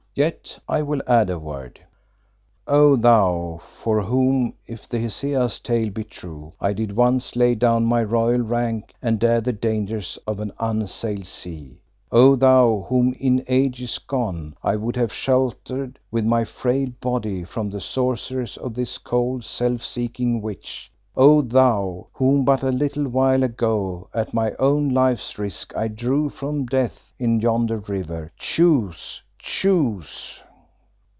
[0.13, 1.79] Yet I will add a word:
[2.67, 7.85] "O thou for whom, if the Hesea's tale be true, I did once lay down
[7.85, 11.79] my royal rank and dare the dangers of an unsailed sea;
[12.11, 17.69] O thou whom in ages gone I would have sheltered with my frail body from
[17.69, 23.43] the sorceries of this cold, self seeking witch; O thou whom but a little while
[23.43, 30.43] ago at my own life's risk I drew from death in yonder river, choose, choose!"